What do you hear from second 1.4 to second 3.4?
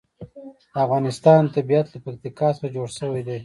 طبیعت له پکتیکا څخه جوړ شوی دی.